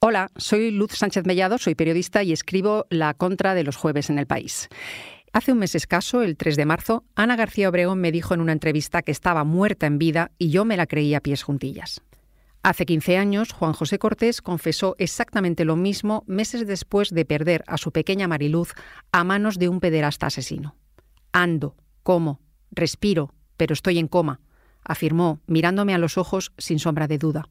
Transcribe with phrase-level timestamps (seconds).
[0.00, 4.20] Hola, soy Luz Sánchez Mellado, soy periodista y escribo La Contra de los jueves en
[4.20, 4.68] el país.
[5.32, 8.52] Hace un mes escaso, el 3 de marzo, Ana García Obregón me dijo en una
[8.52, 12.00] entrevista que estaba muerta en vida y yo me la creí a pies juntillas.
[12.62, 17.76] Hace 15 años, Juan José Cortés confesó exactamente lo mismo meses después de perder a
[17.76, 18.74] su pequeña Mariluz
[19.10, 20.76] a manos de un pederasta asesino.
[21.32, 21.74] Ando,
[22.04, 22.40] como,
[22.70, 24.38] respiro, pero estoy en coma,
[24.84, 27.48] afirmó, mirándome a los ojos sin sombra de duda.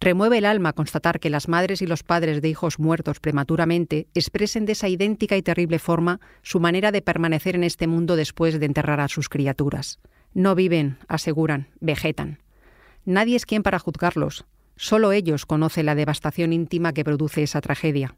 [0.00, 4.64] Remueve el alma constatar que las madres y los padres de hijos muertos prematuramente expresen
[4.64, 8.66] de esa idéntica y terrible forma su manera de permanecer en este mundo después de
[8.66, 9.98] enterrar a sus criaturas.
[10.34, 12.38] No viven, aseguran, vegetan.
[13.04, 14.44] Nadie es quien para juzgarlos.
[14.76, 18.14] Solo ellos conocen la devastación íntima que produce esa tragedia.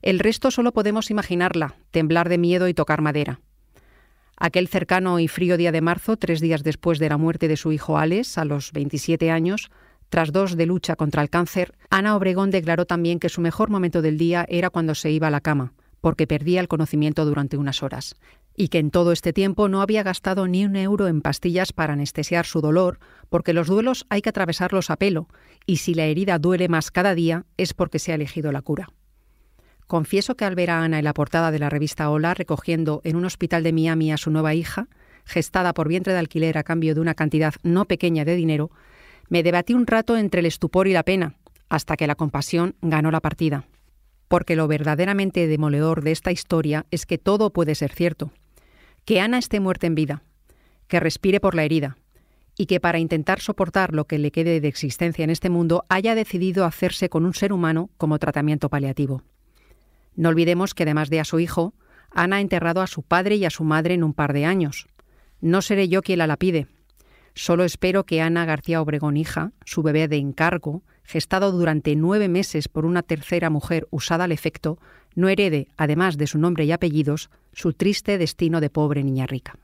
[0.00, 3.40] El resto solo podemos imaginarla, temblar de miedo y tocar madera.
[4.38, 7.72] Aquel cercano y frío día de marzo, tres días después de la muerte de su
[7.72, 9.70] hijo Alex, a los 27 años,
[10.10, 14.02] tras dos de lucha contra el cáncer, Ana Obregón declaró también que su mejor momento
[14.02, 17.82] del día era cuando se iba a la cama, porque perdía el conocimiento durante unas
[17.84, 18.16] horas,
[18.56, 21.92] y que en todo este tiempo no había gastado ni un euro en pastillas para
[21.92, 25.28] anestesiar su dolor, porque los duelos hay que atravesarlos a pelo,
[25.64, 28.88] y si la herida duele más cada día es porque se ha elegido la cura.
[29.86, 33.16] Confieso que al ver a Ana en la portada de la revista Hola recogiendo en
[33.16, 34.88] un hospital de Miami a su nueva hija,
[35.24, 38.70] gestada por vientre de alquiler a cambio de una cantidad no pequeña de dinero,
[39.30, 41.36] me debatí un rato entre el estupor y la pena,
[41.68, 43.64] hasta que la compasión ganó la partida.
[44.28, 48.32] Porque lo verdaderamente demoledor de esta historia es que todo puede ser cierto.
[49.04, 50.22] Que Ana esté muerta en vida,
[50.88, 51.96] que respire por la herida,
[52.58, 56.14] y que para intentar soportar lo que le quede de existencia en este mundo haya
[56.14, 59.22] decidido hacerse con un ser humano como tratamiento paliativo.
[60.16, 61.72] No olvidemos que además de a su hijo,
[62.10, 64.88] Ana ha enterrado a su padre y a su madre en un par de años.
[65.40, 66.66] No seré yo quien la lapide,
[67.42, 72.68] Solo espero que Ana García Obregón, hija, su bebé de encargo, gestado durante nueve meses
[72.68, 74.76] por una tercera mujer usada al efecto,
[75.14, 79.58] no herede, además de su nombre y apellidos, su triste destino de pobre niña rica.